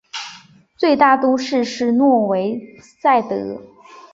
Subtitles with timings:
[0.77, 3.61] 最大都市是诺维萨德。